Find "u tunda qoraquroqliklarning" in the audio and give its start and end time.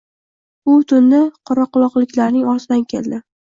0.75-2.51